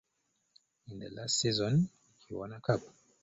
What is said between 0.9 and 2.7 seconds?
his last season he won a